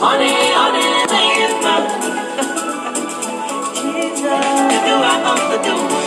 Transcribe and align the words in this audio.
Honey, 0.00 0.30
honey, 0.54 1.06
please, 1.08 1.54
but. 1.64 1.84
Jesus. 3.74 4.20
Do 4.20 4.94
I 5.02 5.14
open 5.32 5.62
to 5.64 5.90
do. 5.92 5.97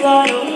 got 0.00 0.30
away. 0.30 0.49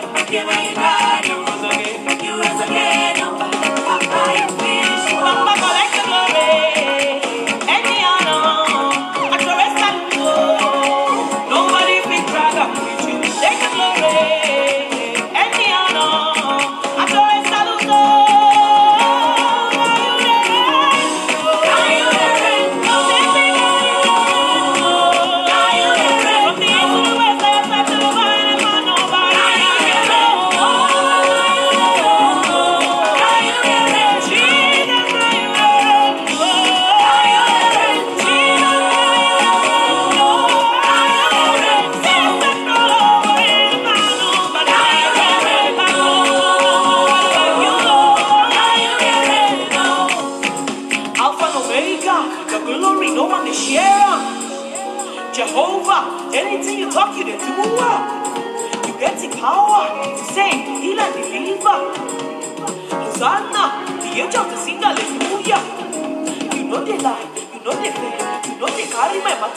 Porque 0.00 0.44
bailar 0.44 1.11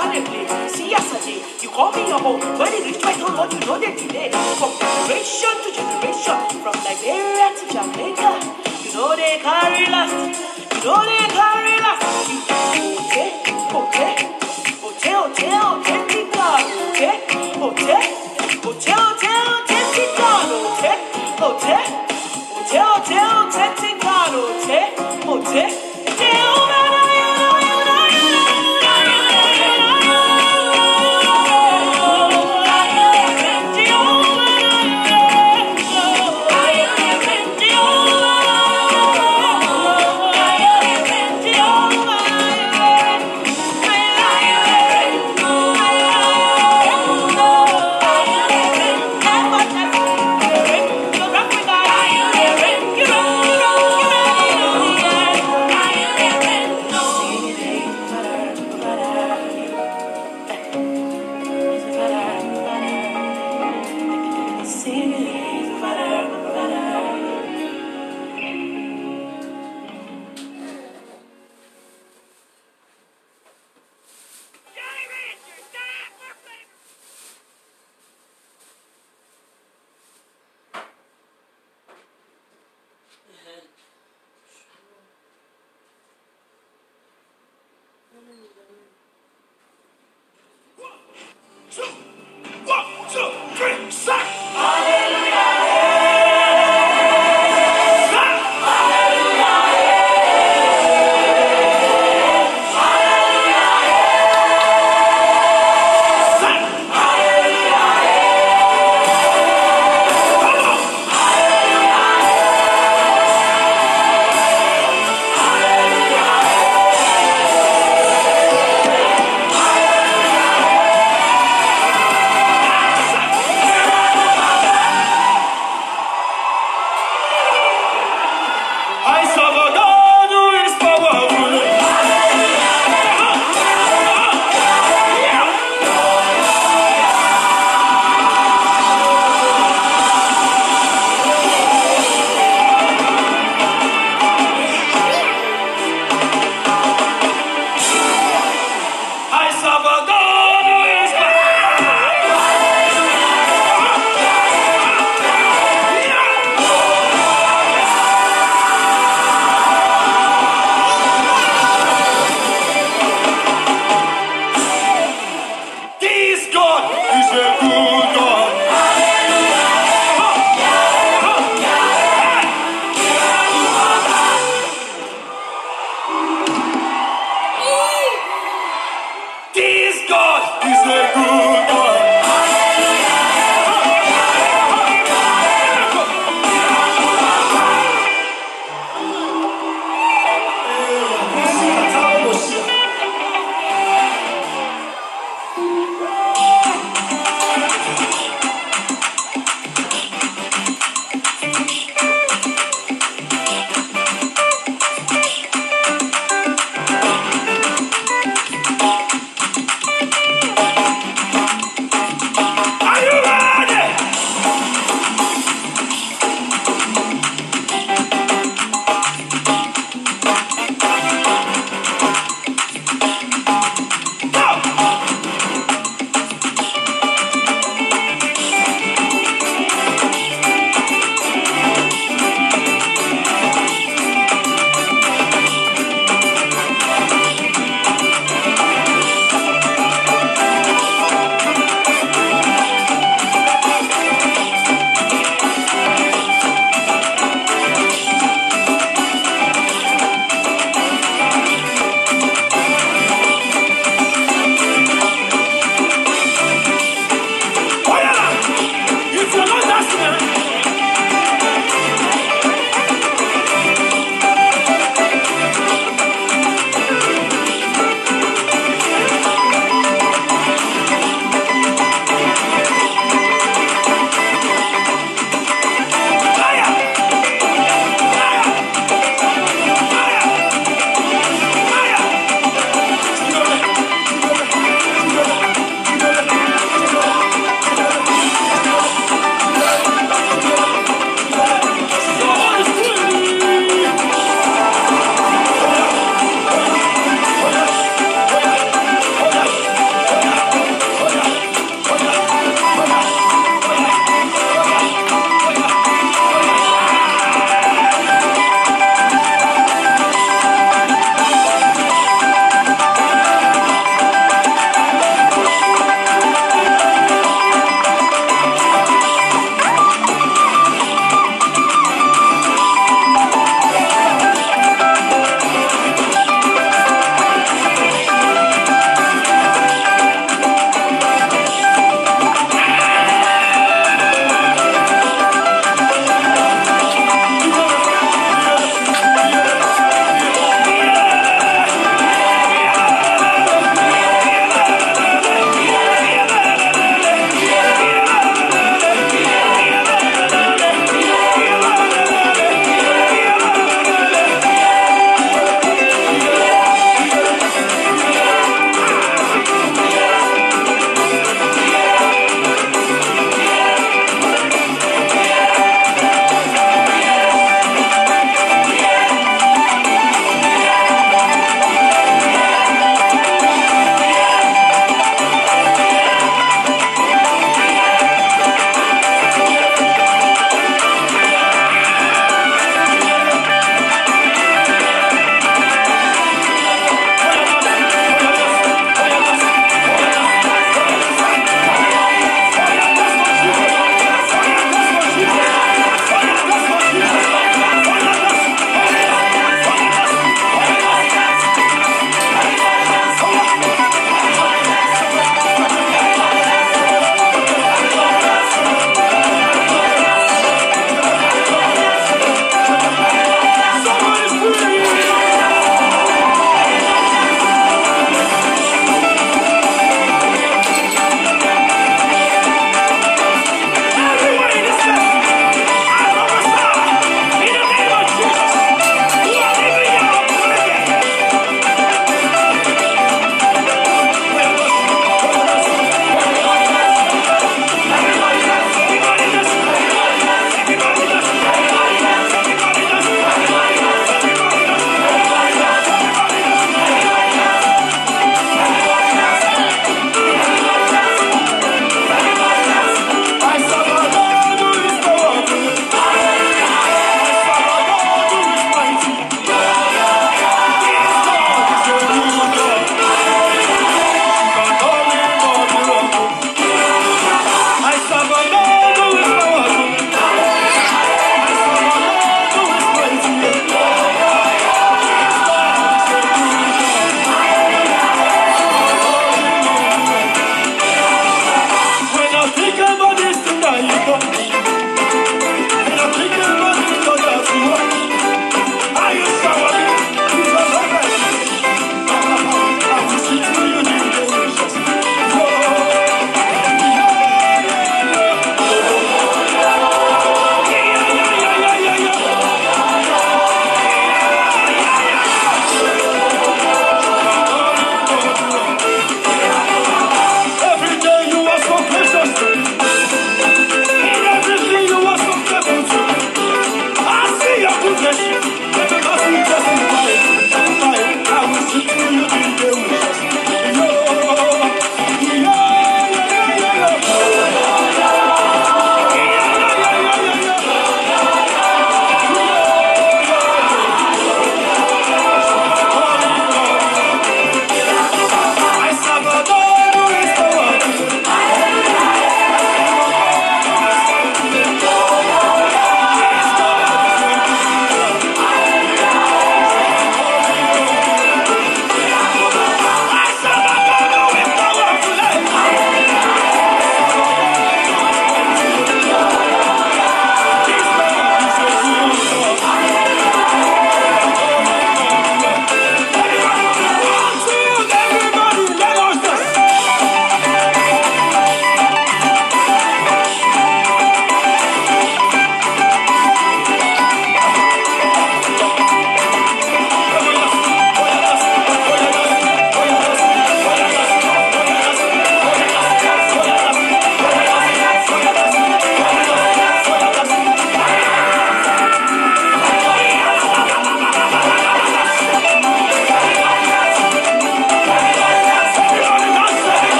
See 0.00 0.88
yesterday, 0.90 1.44
you 1.60 1.68
call 1.68 1.92
me 1.92 2.08
your 2.08 2.18
home. 2.18 2.40
But 2.56 2.70
rich 2.70 2.82
reach 2.84 3.02
my 3.04 3.12
home, 3.12 3.36
what 3.36 3.52
you 3.52 3.60
know 3.60 3.78
they 3.78 3.94
today. 3.94 4.30
From 4.56 4.72
generation 4.80 5.56
to 5.60 5.70
generation, 5.76 6.40
from 6.64 6.72
Liberia 6.80 7.52
to 7.52 7.64
Jamaica, 7.68 8.30
you 8.82 8.94
know 8.94 9.14
they 9.14 9.38
carry 9.44 9.84
last. 9.92 10.40
You 10.72 10.84
know 10.84 11.04
they 11.04 11.28
carry 11.36 11.76
last. 11.84 13.19